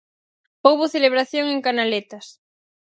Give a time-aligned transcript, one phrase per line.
[0.67, 2.25] Houbo celebración en Canaletas.